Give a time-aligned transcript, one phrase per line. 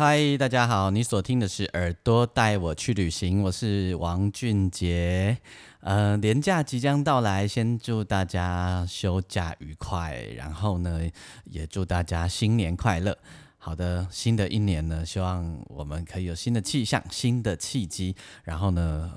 [0.00, 0.90] 嗨，大家好！
[0.90, 5.36] 你所听的是《耳朵带我去旅行》，我是王俊杰。
[5.80, 11.02] 呃，年假即将到来，先祝大家休假愉快，然后呢，
[11.44, 13.14] 也祝大家新年快乐。
[13.58, 19.12] 好的，新的一年呢，希望我们可以有新的气象、新的契机，然后呢，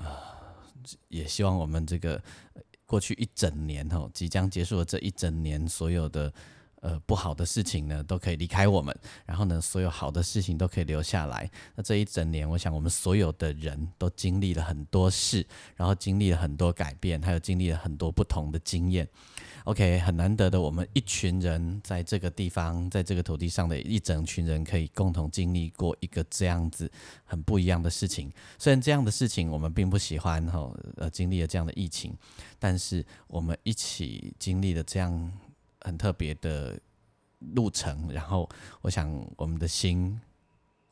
[1.08, 2.22] 也希望我们这个
[2.84, 6.30] 过去一整年哦，即将结束的这一整年，所有的。
[6.84, 11.50] 呃，不好的事情呢，都可以离开我们，然后呢，所有好的事情都可以留下来。
[11.74, 15.46] 那这一整年，我想我们所有的人都经历了很多事，
[15.76, 19.08] 然后经历了很多改变，还有经历了很多不同的经验。
[19.64, 26.92] OK，很难得的，我们一群人在这个地方，在这个土地上的一整群人，可以共同经历过一个这样子
[27.24, 28.30] 很不一样的事情。
[28.58, 32.14] 虽然这样的事情我们并不喜欢哈，呃，经历了这样的疫情，
[32.58, 35.32] 但是我们一起经历了这样。
[35.84, 36.80] 很特别的
[37.38, 38.48] 路程，然后
[38.80, 40.20] 我想我们的心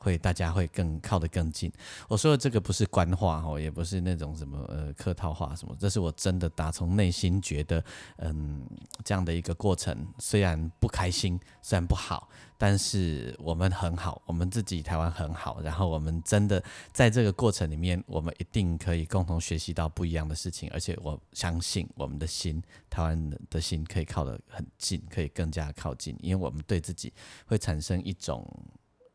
[0.03, 1.71] 会，大家会更靠得更近。
[2.09, 7.83] 我说的这个不是官话哦，也不是那种什么呃客套话什么，这是我真的打从内心觉得，
[8.17, 8.67] 嗯，
[9.03, 12.29] 这样的一个过程，虽然不开心，虽然不好。
[12.55, 27.11] 但是我们很好，我们自己台湾很好，然后我们真的在这个过程里面，我们一定可以共同学习到不一样的事情，而且我相信我们的心，台湾的心可以靠得很近，可以更加靠近，因为我们对自己
[27.45, 28.47] 会产生一种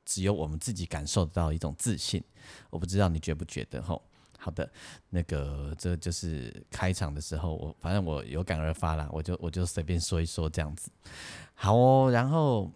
[0.08, 2.24] 只有我们自己感受得到一种自信。
[2.70, 3.82] 我不知道你觉不觉得？
[3.82, 4.02] 吼，
[4.38, 4.68] 好的，
[5.10, 10.90] 那个这就是开场的时候，我反正我有感而发啦，我就我就随便说一说这样子。
[11.54, 12.72] 好哦，然后。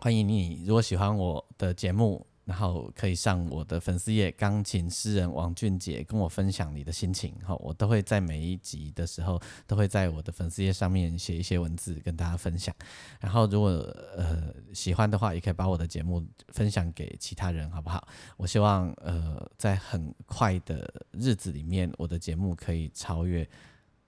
[0.00, 0.64] 欢迎你！
[0.66, 7.34] 如果喜欢我的节目，然后可以上我的粉丝页“钢琴诗人王俊杰”跟我分享你的心情。
[7.42, 12.74] 好，我都会在每一集的时候，都会在我的粉丝页上面写一些文字跟大家分享。
[13.18, 13.70] 然后，如果
[14.16, 18.06] 呃喜欢的话，也可以把我的节目分享给其他人，好不好？
[18.36, 23.48] 我希望呃在很快的日子里面，我的节目可以超越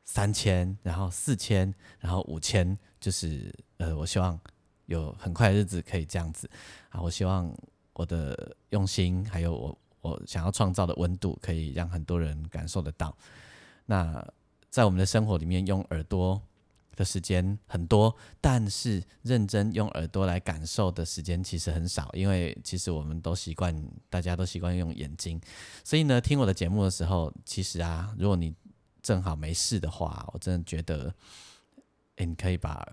[0.04, 4.38] 三千，然后四千，然后五千，就是呃，我希望。
[4.86, 6.48] 有很快的日子可以这样子
[6.90, 7.02] 啊！
[7.02, 7.52] 我希望
[7.96, 13.16] 我的用心，还有我我想要创造的温度，可以让很多人感受得到。
[13.86, 14.22] 那
[14.70, 16.40] 在我们的生活里面，用耳朵
[16.94, 23.74] 的时间很多，但是认真用耳朵来感受的时间其实很少，因为其实我们都习惯，
[24.10, 25.40] 大家都习惯用眼睛。
[25.82, 28.54] 所以呢，听我的节目的时候，其实啊，如果你
[29.02, 31.14] 正好没事的话，我真的觉得，
[32.16, 32.86] 诶，你可以把。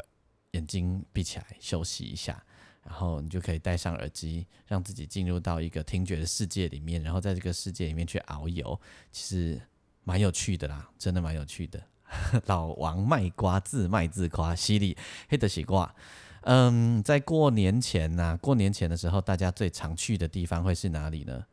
[0.53, 2.45] 眼睛闭起来休息一下，
[2.83, 8.79] 然后你就可以戴上耳机，让自己进入到一个听觉的世界里面，然后在这个世界里面去遨游，
[9.11, 9.61] 其实
[10.03, 11.81] 蛮有趣的啦，真的蛮有趣的。
[12.45, 14.97] 老王卖瓜自卖自夸，犀利
[15.29, 15.93] 黑的西瓜。
[16.41, 21.45] 嗯，在过年前呐，过年前的时候，大家最常去的地方会是哪里呢？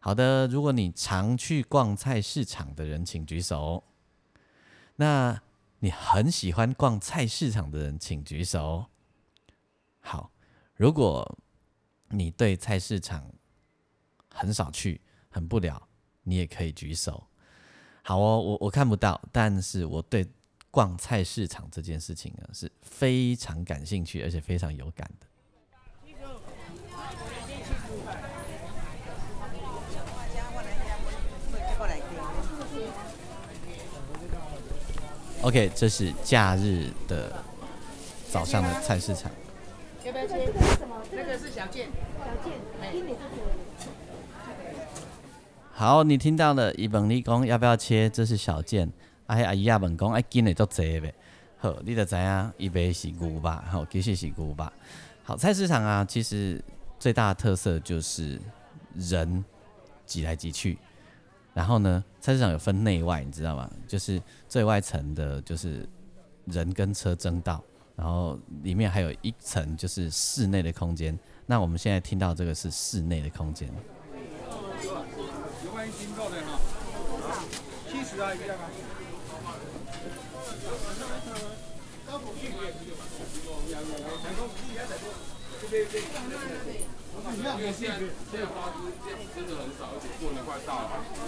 [0.00, 3.84] 好的，如果你常去逛菜市场的人，请举手。
[4.96, 5.40] 那。
[5.80, 8.86] 你很喜欢逛菜市场的人，请举手。
[10.00, 10.30] 好，
[10.76, 11.38] 如果
[12.08, 13.24] 你对菜市场
[14.32, 15.00] 很少去，
[15.30, 15.88] 很不了，
[16.22, 17.26] 你也可以举手。
[18.02, 20.26] 好哦，我我看不到，但是我对
[20.70, 25.26] 逛菜市场这件事情呢是非常感兴趣，而且非常有感的。
[35.42, 37.42] OK，这是假日的
[38.30, 39.32] 早上的菜市场。
[40.06, 40.48] 要不要切？
[41.10, 42.60] 那个是小件，小件，
[45.72, 48.08] 好，你听到了，伊问你讲要不要切？
[48.08, 48.88] 这是小件。
[49.26, 51.12] 哎，阿姨也问讲，哎，斤的都济呗。
[51.58, 53.64] 好，你就知影，伊卖是牛吧？
[53.68, 54.72] 好，其实是牛吧。
[55.24, 56.62] 好，菜市场啊，其实
[57.00, 58.40] 最大的特色就是
[58.94, 59.44] 人
[60.04, 60.78] 挤来挤去。
[61.52, 63.68] 然后呢，菜市场有分内外，你知道吗？
[63.88, 65.84] 就是最外层的，就是
[66.44, 67.60] 人跟车争道，
[67.96, 71.18] 然后里面还有一层就是室内的空间。
[71.46, 73.68] 那我们现在听到这个是室内的空间。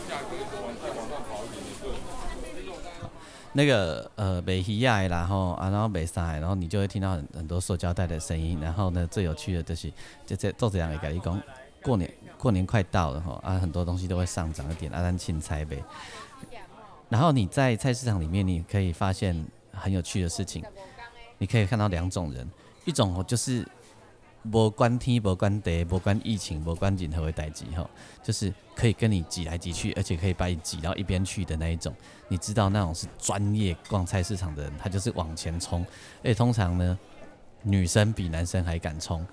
[0.08, 2.47] 价格往再往上跑一点就。
[3.52, 8.60] 那个呃，北西亚然后啊，然后北山，然后你就会听到很很多塑胶袋的声音。
[8.60, 9.92] 然后呢，最有趣的就是
[10.26, 11.40] 就这做这样的改立工，
[11.82, 15.82] 过年过年快到了哈啊，很多东西都会上涨一点啊，咱青菜呗。
[17.08, 20.62] 然后你在菜市场里面，你可以发现很有趣的事情，
[21.38, 22.48] 你可以看到两种人，
[22.84, 23.66] 一种就是。
[24.44, 27.88] 无关天，无关地，无关疫情，无关任何的代志吼，
[28.22, 31.94] 就是可以跟你挤来挤去，而且可以把你挤到一边去的那一种。
[32.28, 35.84] 你知道那种是专业逛菜市场的人，他就是往前冲。
[36.22, 36.98] 而且通常呢，
[37.62, 39.26] 女生比男生还敢冲。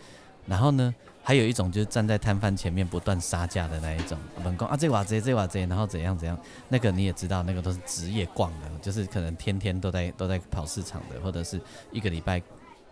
[0.48, 0.94] 然后呢，
[1.24, 6.38] 还有一种就是站在摊贩前面不断杀价的那一种，猛攻啊这瓦贼这瓦贼，然后怎样怎样。
[6.68, 11.62] 那个你也知道，那个都是职业逛的，就是可能天天都在都在跑市场的，或者是
[11.92, 12.42] 一个礼拜。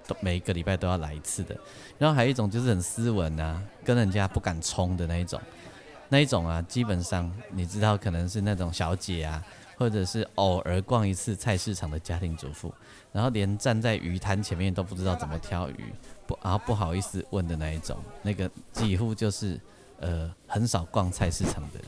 [0.07, 1.55] 都每一个礼拜都要来一次的，
[1.97, 5.39] 然后还有一种就是很斯文啊，跟人家不敢冲的那一种，
[6.09, 9.43] 那一种啊，基本上你知道可能是那种小姐啊，
[9.77, 12.73] 或者是偶尔逛一次菜市场的家庭主妇，
[13.11, 15.93] 然后连站在鱼摊前面都不知道怎么挑鱼，
[16.27, 19.59] 不然后不好意思问的那一种，那个几乎就是
[19.99, 21.79] 呃很少逛菜市场的。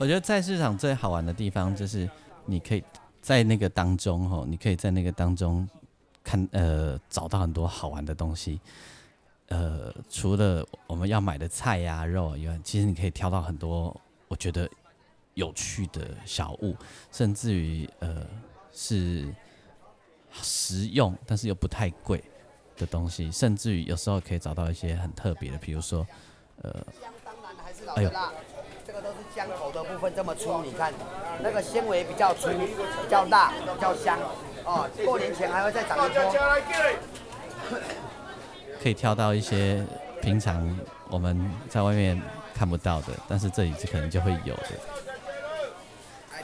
[0.00, 2.08] 我觉得菜市场最好玩的地方就是，
[2.46, 2.82] 你可以
[3.20, 5.68] 在那个当中吼，你可以在那个当中
[6.24, 8.58] 看呃找到很多好玩的东西。
[9.48, 13.94] 呃，除了我们要买的菜呀肉以外，其实你可以挑到很多
[14.26, 14.66] 我觉得
[15.34, 16.74] 有趣的小物，
[17.12, 18.26] 甚至于呃
[18.72, 19.30] 是
[20.32, 22.24] 实用但是又不太贵
[22.74, 26.06] 的东西，甚至于有时候可以找到一些很特别的，比如说
[26.62, 26.86] 呃，
[27.96, 28.10] 哎呦。
[28.90, 30.92] 这个都是姜头的部分，这么粗，你看，
[31.40, 32.74] 那个纤维比较粗，比
[33.08, 34.18] 较大，比较香。
[34.64, 37.78] 哦，过年前还会再长一波。
[38.82, 39.86] 可以挑到一些
[40.20, 40.76] 平常
[41.08, 42.20] 我们在外面
[42.52, 44.70] 看不到的，但是这里就可能就会有的。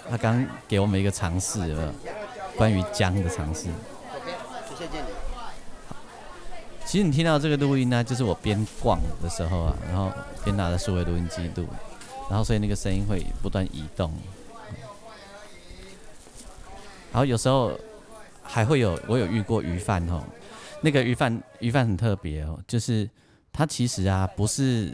[0.09, 1.77] 他刚给我们一个尝试，
[2.57, 3.63] 关于姜的尝试。
[4.69, 5.07] 谢谢建议。
[6.85, 10.13] 其实你听到这个录音呢，就是我边逛的时候啊，然后
[10.45, 11.67] 边拿着数位录音机录。
[12.29, 14.13] 然后，所以那个声音会不断移动。
[17.13, 17.73] 然后有时候
[18.43, 20.23] 还会有，我有遇过鱼贩哦。
[20.83, 23.09] 那个鱼贩，鱼贩很特别哦，就是
[23.53, 24.93] 他其实啊不是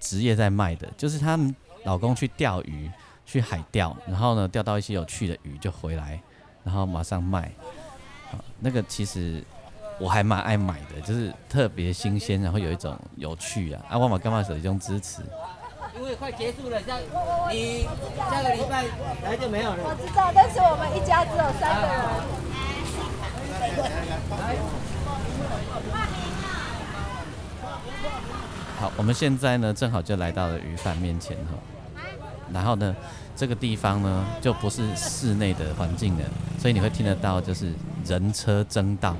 [0.00, 1.54] 职业在卖的，就是他们
[1.84, 2.90] 老公去钓鱼，
[3.24, 6.20] 去海钓，然后呢钓到一些有趣的鱼就回来，
[6.64, 7.52] 然后马上卖。
[8.58, 9.42] 那个其实
[10.00, 13.84] 我还蛮爱买的，就是特别新鲜，然后有一种有趣啊。
[13.88, 15.22] 啊，我嘛干嘛手机中支持？
[15.98, 16.98] 因为快结束了，下
[17.50, 17.86] 你
[18.30, 18.84] 下个礼拜
[19.24, 19.78] 来就没有了。
[19.82, 21.96] 我知道，但是我们一家只有三个人。
[28.78, 31.54] 好，我们现在呢，正好就来到了鱼贩面前哈。
[32.52, 32.94] 然后呢，
[33.34, 36.24] 这个地方呢，就不是室内的环境了，
[36.60, 37.72] 所以你会听得到就是
[38.04, 39.16] 人车争道。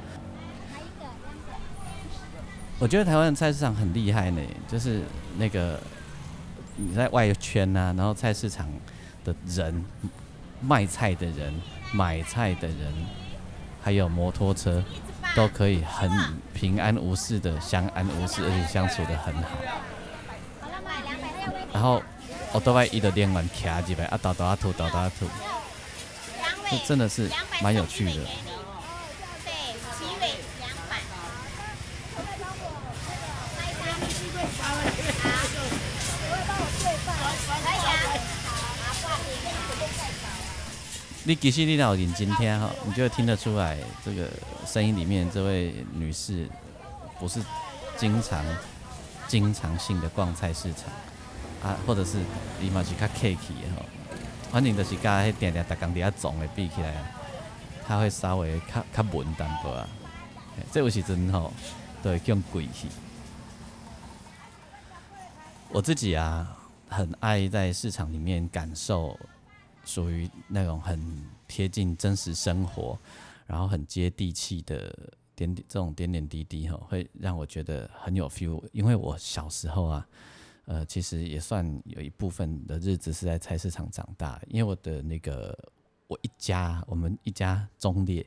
[2.78, 5.02] 我觉得台湾的菜市场很厉害呢，就是
[5.38, 5.80] 那个。
[6.76, 8.68] 你在外圈呐，然后菜市场
[9.24, 9.84] 的人、
[10.60, 11.54] 卖菜的人、
[11.92, 12.92] 买菜的人，
[13.82, 14.84] 还有摩托车，
[15.34, 16.10] 都可以很
[16.52, 19.50] 平安无事的相安无事，而且相处的很好。
[21.72, 22.02] 然后
[22.52, 25.26] 我都在一的连玩卡几百啊，倒倒啊吐，倒倒啊吐，
[26.70, 27.30] 这真的是
[27.62, 28.20] 蛮有趣的。
[41.28, 44.30] 你其实你老尹今天哈，你就听得出来，这个
[44.64, 46.48] 声音里面这位女士
[47.18, 47.42] 不是
[47.96, 48.44] 经常、
[49.26, 50.84] 经常性的逛菜市场
[51.68, 52.20] 啊，或者是
[52.62, 53.84] 伊嘛是较客气的吼，
[54.52, 56.94] 反正就是甲迄定定逐工伫遐总的比起来，
[57.84, 59.88] 他会稍微较较稳淡薄啊。
[60.70, 61.52] 这有时阵吼
[62.04, 62.86] 都会更贵气。
[65.70, 66.56] 我自己啊，
[66.88, 69.18] 很爱在市场里面感受。
[69.86, 71.00] 属于那种很
[71.48, 72.98] 贴近真实生活，
[73.46, 74.94] 然后很接地气的
[75.34, 78.62] 点点这种点点滴滴哈，会让我觉得很有 feel。
[78.72, 80.08] 因为我小时候啊，
[80.66, 85.56] 呃，其实也算有一部分的日子是在菜市场长大，因为我的那个
[86.08, 88.26] 我一家，我们一家中列，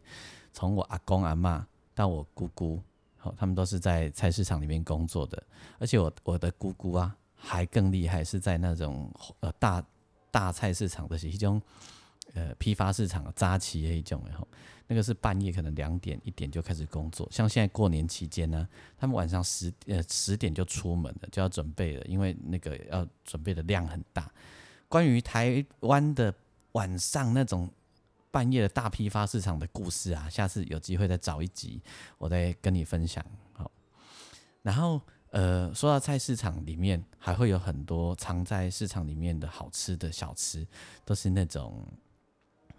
[0.53, 2.81] 从我阿公阿妈到我姑姑，
[3.17, 5.43] 好，他们都是在菜市场里面工作的，
[5.77, 9.11] 而且我我的姑姑啊，还更厉害，是在那种
[9.41, 9.83] 呃大
[10.31, 11.61] 大菜市场的一种
[12.33, 14.47] 呃批发市场扎旗的一种，然后
[14.87, 18.67] 那个是半夜可能两点一点就开始工作，像现在过年期间呢，
[18.97, 24.31] 他们晚上十呃十点就出门了，就要准备了，因为那个要准备的量很大。
[24.87, 26.33] 关于台湾的
[26.71, 27.69] 晚上那种
[28.31, 31.81] 半夜的大批发市场的故事啊，下次有机会再找一集，
[32.17, 33.23] 我再跟你分享。
[33.53, 33.69] 好，
[34.63, 34.99] 然后
[35.31, 40.65] 呃，说到菜市场里面，还会有很多藏在市场里面的好吃的小吃，
[41.05, 41.85] 都是那种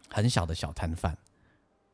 [0.09, 1.16] 很小的小摊贩。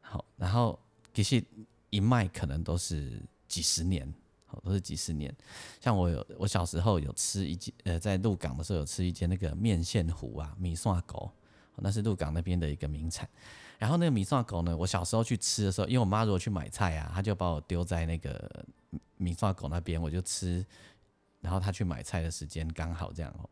[0.00, 0.78] 好，然后
[1.12, 1.44] 其实
[1.90, 4.10] 一卖可能都是几十年，
[4.46, 5.34] 好，都是几十年。
[5.80, 11.30] 像我有，我小时候有吃一间，呃，在鹿港的时候有吃一间那个面线糊啊，米线狗，
[11.76, 13.28] 那是鹿港那边的一个名产。
[13.78, 18.64] 然后那个米线狗呢，我小时候去吃的时候，因为我妈如果去买菜啊，她就把我丢在那个
[19.16, 20.64] 米线狗那边，我就吃。
[21.40, 23.48] 然后他去买菜的时间刚好这样哦。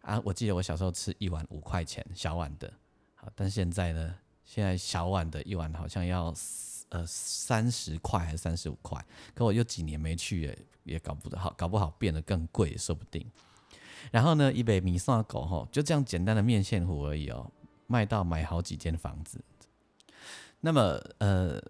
[0.00, 2.72] 啊，我记得我小时候吃一碗五块钱，小碗的，
[3.14, 4.14] 好，但现在呢？
[4.42, 6.34] 现在小碗的一碗好像要
[6.88, 13.24] 呃三十块还是三十五块，可我又几年没去也也搞不得好，搞不好变得更贵，说不定。
[14.10, 17.48] 然后呢，一杯米线狗吼，就这样简单的面线糊而已哦，
[17.86, 19.40] 卖到买好几间房子。
[20.58, 21.62] 那么呃，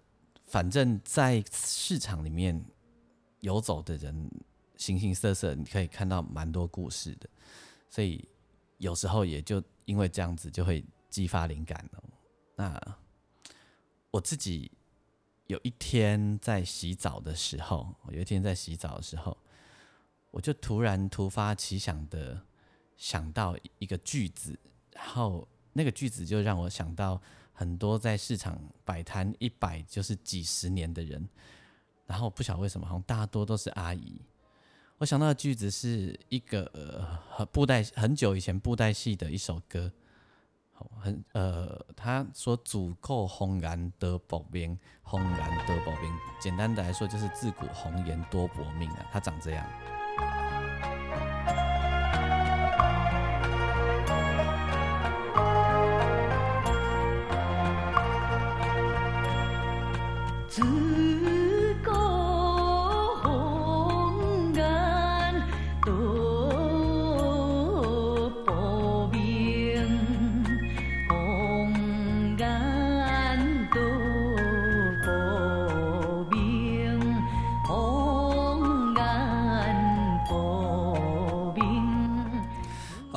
[0.45, 2.65] 反正在市场里面
[3.41, 4.31] 游走的人
[4.77, 7.29] 形形色色，你可以看到蛮多故事的，
[7.89, 8.27] 所以
[8.79, 12.03] 有时候也就因为这样子就会激发灵感了。
[12.55, 12.97] 那
[14.09, 14.71] 我自己
[15.47, 19.37] 有一天在洗澡的时候，有一天在洗澡的时候，
[20.31, 22.41] 我就突然突发奇想的
[22.95, 24.57] 想到一个句子，
[24.93, 27.21] 然后那个句子就让我想到
[27.53, 31.27] 很多在市场摆摊一摆就是几十年的人，
[32.11, 34.21] 然后不晓得为什么，好像大多都是阿姨。
[34.97, 36.69] 我想到的句子是一个
[37.37, 39.89] 呃布袋很久以前布袋戏的一首歌。
[40.73, 49.65] 好很呃，他说足够红颜得薄命，红颜得薄命，简单的来说就是自古红颜多薄命啊，他长这样。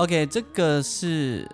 [0.04, 1.48] OK，这个是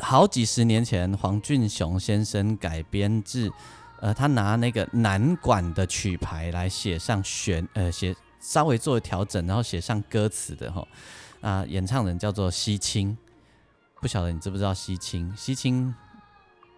[0.00, 3.52] 好几十年前黄俊雄先生改编自，
[4.00, 10.88] 呃，他拿那个南管的曲牌来写上旋，呃，写稍微做调整，然后写上歌词的哈。
[11.42, 13.14] 啊，演唱人叫做西青，
[14.00, 15.30] 不晓得你知不知道西青？
[15.36, 15.94] 西青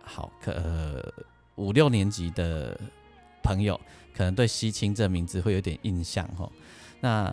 [0.03, 1.14] 好，可
[1.55, 2.76] 五六年级的
[3.41, 3.81] 朋友
[4.12, 6.50] 可能对西青这名字会有点印象哈。
[7.00, 7.33] 那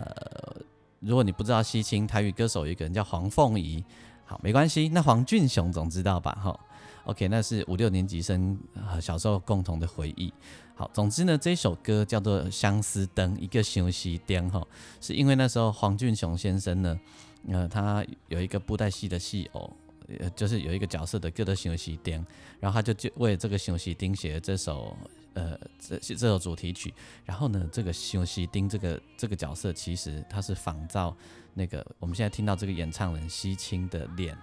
[1.02, 3.84] 如果你不知道西青台语歌手一个人叫黄凤仪，
[4.24, 4.88] 好，没关系。
[4.88, 6.32] 那黄俊雄总知道吧？
[6.40, 6.58] 哈
[7.04, 8.56] ，OK，那是五六年级生
[9.00, 10.32] 小时候共同的回忆。
[10.74, 14.66] 好，总之呢，这首歌叫做《相思灯》，一个休息灯哈，
[15.00, 17.00] 是因为那时候黄俊雄先生呢，
[17.48, 19.76] 呃，他有一个布袋戏的戏偶，
[20.20, 22.24] 呃，就是有一个角色的歌的休息灯，
[22.60, 24.96] 然后他就就为这个休息灯写了这首。
[25.34, 26.92] 呃，这这首主题曲，
[27.24, 31.16] 然后呢，这个休息丁这个这个角色，其实他是仿照
[31.54, 34.36] 那个我们现在听到这个演唱人西青的脸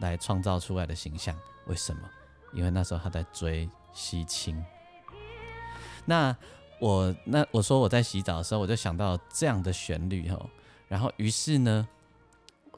[0.00, 1.36] 来创造出来的形象。
[1.66, 2.02] 为什么？
[2.52, 4.62] 因为那时候他在追西青。
[6.04, 6.36] 那
[6.80, 10.44] 我那我说我在洗澡的时候，我就想到这样的旋律哈，
[10.88, 11.88] 然后于是呢，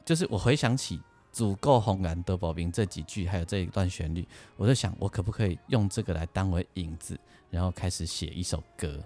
[0.05, 1.01] 就是我回想起。
[1.35, 4.25] 足够红蓝德保兵这几句，还有这一段旋律，
[4.55, 9.03] 我在想，我可不可以用这个来当为引子，然后开始写一首歌。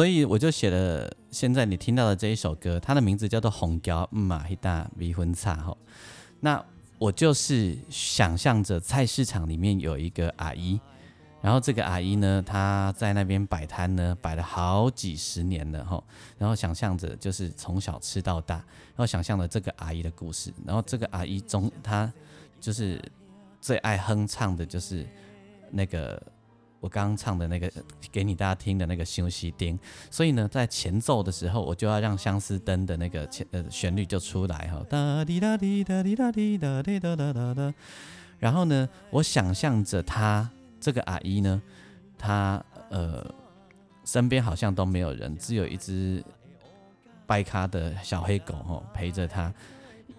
[0.00, 5.76] 所以我就写了现在你听到的这一首歌，它的名字叫做《红椒嗯嘛一大迷魂茶》吼。
[6.40, 6.64] 那
[6.96, 10.80] 我就是想象着菜市场里面有一个阿姨，
[11.42, 16.02] 然后这个阿姨呢，她在那边摆摊呢，摆了好几十年了吼。
[16.38, 22.10] 然后想象着就是从小吃到大，然后想象了这个阿姨的故事，然后这个阿姨中她
[22.58, 22.98] 就是
[23.60, 25.06] 最爱哼唱的就是
[25.70, 26.18] 那个。
[26.80, 27.70] 我刚刚唱的那个
[28.10, 29.78] 给你大家听的那个休息丁，
[30.10, 37.74] 所以呢，在前奏的时候，我就要让相思灯的那个前呃旋律就出来哈，哒滴哒滴哒滴哒滴哒滴哒哒哒哒。
[38.38, 40.48] 然后呢，我想象着她
[40.80, 41.60] 这个阿姨呢，
[42.16, 43.30] 她呃
[44.06, 46.24] 身边好像都没有人，只有一只
[47.26, 49.52] 掰咖的小黑狗哈陪着她，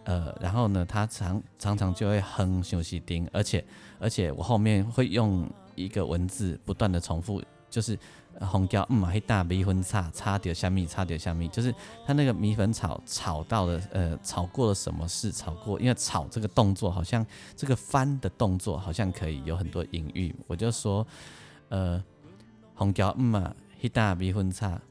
[0.03, 3.65] 呃，然后呢，她常常常就会哼休息丁，而且
[4.00, 5.50] 而且我后面会用。
[5.83, 7.97] 一个文字不断的重复，就是
[8.39, 11.73] 红椒嗯嘛，黑大米粉叉叉掉下米，叉掉下米，就是
[12.05, 15.31] 他那个米粉炒炒到了，呃，炒过了什么事？
[15.31, 21.05] 炒过，因为炒这个动作好像这个翻的动作好像可以有很多隐喻，我就说，
[21.69, 22.01] 呃，
[22.73, 24.81] 红椒嗯嘛，黑大米粉叉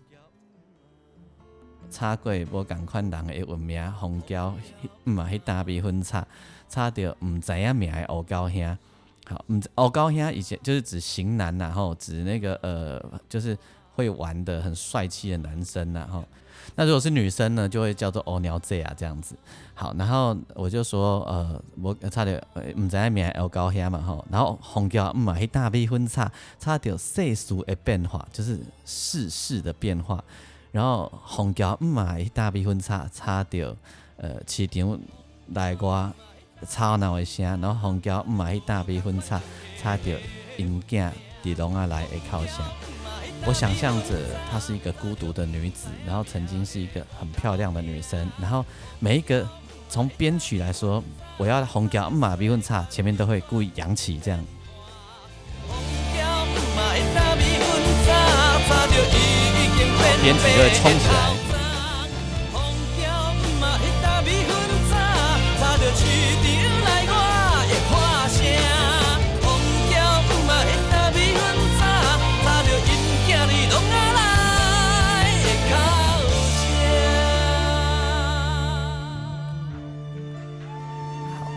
[1.90, 4.54] 叉过无共款人的文名，红椒
[5.04, 6.26] 嗯嘛，黑大米粉叉
[6.68, 8.78] 叉掉唔知影名的乌高兄。
[9.26, 13.56] 好，嗯，哦，高兄以前就是指型男，然后指那个呃，就是
[13.94, 16.24] 会玩的很帅气的男生，然后
[16.74, 19.36] 那如果是女生呢，就会叫做哦鸟 Z 啊这样子。
[19.74, 22.42] 好，然后我就说呃，我差点
[22.76, 30.22] 唔知名哦高兄嘛吼，然后红椒嗯嘛，迄大悲婚差差点世俗的变化，就是世事的变化。
[30.72, 33.74] 然后红椒嗯嘛，迄大悲婚差差点
[34.16, 34.98] 呃市场
[35.54, 36.12] 来瓜。
[36.68, 39.40] 吵闹的声，然后红椒唔买大杯粉叉，
[39.80, 40.18] 差着
[40.56, 41.10] 因囝
[41.42, 42.56] 伫笼啊来的靠声。
[43.46, 44.18] 我想象着
[44.50, 48.30] 她是一个孤独的女子，然后曾经是一个很漂亮的女生。
[48.38, 48.64] 然后
[48.98, 49.48] 每一个
[49.88, 51.02] 从编曲来说，
[51.38, 54.38] 我要红桥唔买杯粉叉，前面都会故意扬起这样。
[60.22, 61.39] 编曲就会冲起来。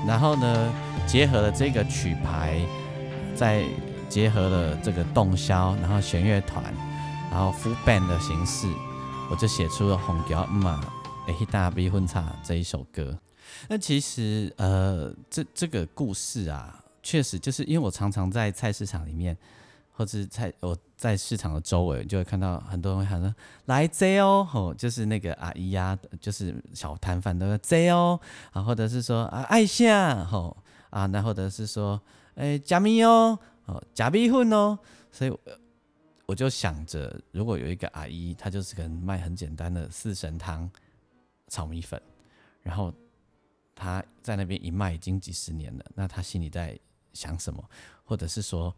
[0.07, 0.73] 然后呢，
[1.07, 2.59] 结合了这个曲牌，
[3.35, 3.63] 再
[4.09, 6.63] 结合了这个洞箫，然后弦乐团，
[7.31, 8.67] 然后 full band 的形式，
[9.31, 10.81] 我就写出了《红椒嘛》
[11.31, 13.17] A 大 B 混叉这一首歌。
[13.67, 19.37] 那其实呃，这这个故事啊，确实就是因为我常常在菜市场里面。
[19.95, 23.33] 或者在我在市场的周围，就会看到很多人喊说
[23.65, 28.19] 来 Z 哦，吼，就是那个阿姨呀，就是小摊贩都 Z 哦，
[28.51, 30.57] 啊，或者是说啊爱夏，吼。
[30.89, 31.99] 啊，那或者是说
[32.35, 34.77] 哎加米哦，哦加米粉哦，
[35.11, 35.37] 所以
[36.27, 40.69] 我就想着，如果有一个阿姨，她就是可能卖很简单的四神汤
[41.47, 41.99] 炒米粉，
[42.61, 42.93] 然后
[43.73, 46.79] 她在那边一卖已经几十年了，那她心里在
[47.13, 47.63] 想什么，
[48.05, 48.71] 或者是说？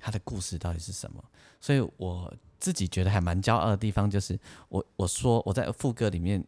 [0.00, 1.22] 他的故事到底是什么？
[1.60, 6.42] 所以我自己觉得还蛮骄傲的地方，就是我我说我在副歌里面，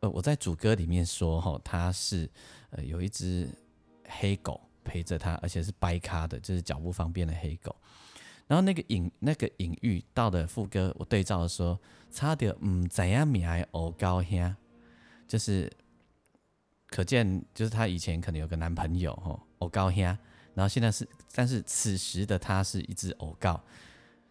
[0.00, 2.28] 呃，我在主歌里面说，哈，他是
[2.70, 3.48] 呃有一只
[4.04, 7.74] 黑狗陪着他，而且是掰咖的，就是脚不方便的黑狗。
[8.46, 11.78] 然后那个隐那个隐喻到的副歌，我对照说，
[12.10, 14.54] 差点嗯怎样米爱欧高兄，
[15.26, 15.70] 就是
[16.88, 20.16] 可见就是他以前可能有个男朋友，吼欧高兄。
[20.58, 23.60] 然后现在是，但是此时的他是一只偶告。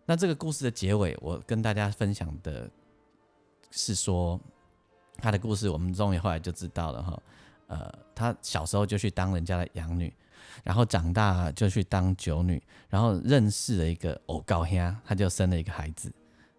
[0.06, 2.70] 那这个故事的结尾，我跟大家分享的
[3.72, 4.38] 是说，
[5.20, 7.24] 他的故事我们终于后来就知道了哈。
[7.68, 10.14] 呃，他小时候就去当人家的养女，
[10.66, 16.12] 然后长大就去当酒女，然后认识了一个偶告兄，他就生了一个孩子。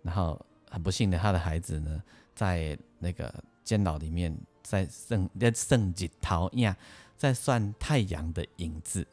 [0.03, 2.03] 然后很不幸的，他的孩子呢，
[2.35, 6.75] 在那个监牢里面，在圣在圣吉陶亚，
[7.19, 9.07] 在算太阳的影子。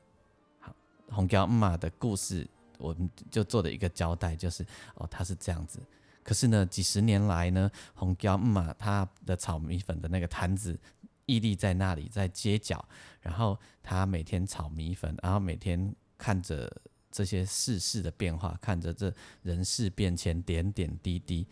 [1.16, 2.46] 红椒妈的故事，
[2.78, 5.80] 我们就做了一个交代，就是哦，他是这样子。
[6.22, 10.78] 可是呢，几十年来呢，红椒妈他的炒米粉的那个摊子
[11.26, 12.84] 屹立在那里，在街角。
[13.22, 16.70] 然后他每天炒米粉，然后每天看着
[17.10, 21.48] 这些世事的变化，看着这人事变迁，点点滴滴。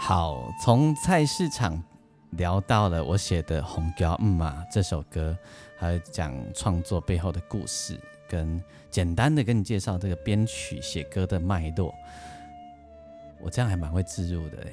[0.00, 1.82] 好，从菜市场。
[2.30, 5.36] 聊到了我写的《红椒嗯嘛》这首歌，
[5.76, 7.98] 还有讲创作背后的故事。
[8.28, 11.94] 跟简单的跟你介绍这个编曲写歌的脉络。
[13.40, 14.66] 我这样还蛮会自入的，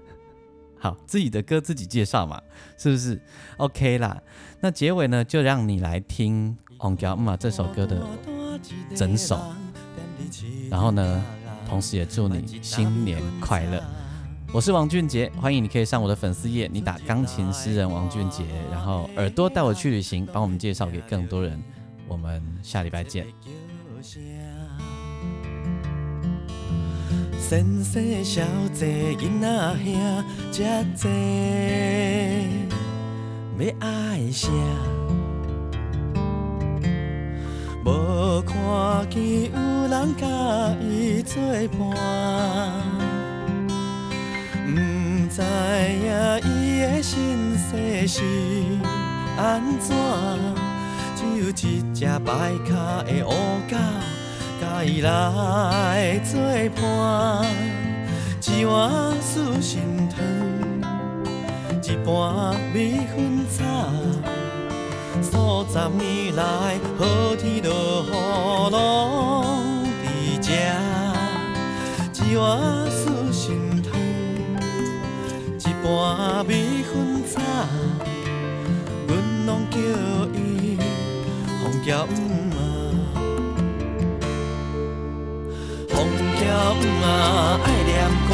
[0.80, 2.40] 好，自己的歌自己介绍嘛，
[2.78, 3.20] 是不是
[3.58, 4.22] ？OK 啦，
[4.60, 8.02] 那结尾呢，就让你来听《红胶嘛》这首歌的
[8.94, 9.38] 整首，
[10.70, 11.22] 然后呢，
[11.68, 13.84] 同时也祝你新年快乐。
[14.56, 18.42] 我是王俊杰，欢迎你可以上我的粉丝页，你打钢琴诗人王俊杰，
[18.72, 21.62] 然后耳朵带我去旅行，帮我们介绍给更多人。
[22.08, 23.26] 我们下礼拜见。
[27.38, 28.40] 先生小
[28.72, 30.64] 姐囡仔兄，遮
[30.94, 31.06] 济
[33.58, 34.48] 要爱啥？
[37.84, 40.26] 无看见有人甲
[40.80, 41.42] 伊作
[41.78, 43.05] 伴，
[45.36, 46.08] 知影
[46.46, 47.12] 伊的身
[47.58, 48.22] 世是
[49.36, 49.94] 安怎？
[51.14, 52.32] 只有一只白
[52.66, 52.72] 脚
[53.02, 53.28] 的乌
[53.70, 53.76] 狗。
[54.58, 56.40] 甲伊来作
[56.74, 57.44] 伴，
[58.48, 60.16] 一碗素心汤，
[61.82, 63.62] 一盘米粉炒，
[65.20, 66.42] 数十年来
[66.96, 67.04] 好
[67.36, 67.68] 天落
[68.06, 68.10] 雨
[68.70, 68.74] 拢
[70.02, 70.48] 伫遮，
[72.24, 72.90] 一碗，
[75.86, 77.40] 一盘米粉炒，
[79.06, 79.78] 阮拢叫
[80.34, 80.76] 伊
[81.62, 82.04] 红椒
[86.74, 87.06] 了嘛
[87.64, 87.94] 爱念
[88.28, 88.30] 歌，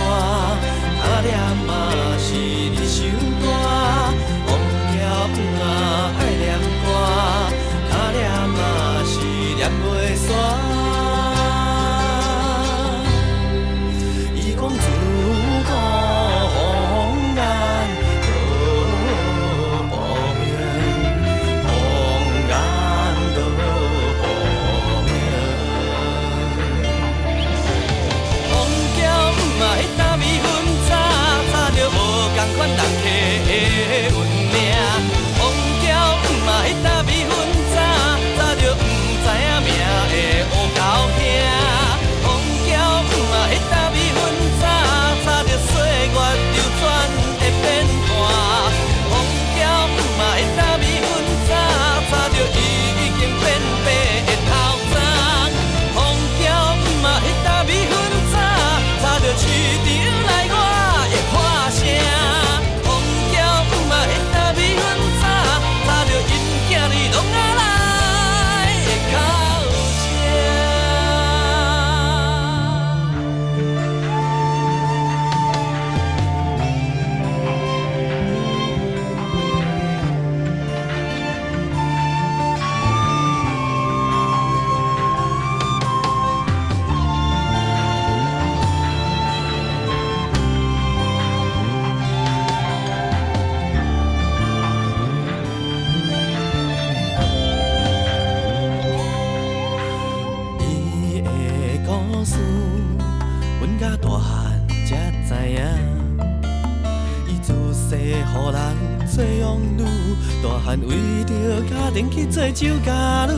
[110.42, 111.34] 大汗为着
[111.68, 113.32] 家庭去做酒家女，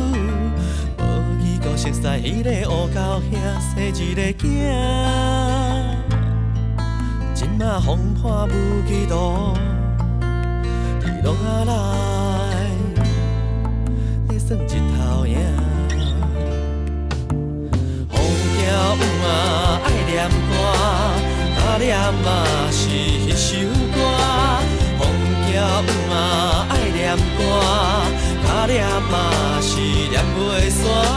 [0.98, 1.02] 无
[1.42, 4.42] 依个熟悉迄个乌狗兄生一个囝，
[7.34, 8.50] 今嘛风破无
[8.88, 9.52] 几度，
[11.02, 11.72] 伊拢啊来，
[14.28, 14.62] 咧算一
[14.96, 15.36] 头影。
[18.08, 18.16] 风
[18.56, 18.62] 叫
[18.96, 20.52] 嘛爱念歌，
[21.58, 21.90] 啊念
[22.24, 22.26] 嘛
[22.70, 23.52] 是迄首
[25.54, 25.62] 念
[26.10, 27.44] 嘛爱念歌，
[28.44, 31.13] 脚念嘛是念袂煞。